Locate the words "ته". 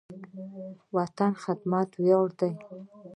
1.35-1.39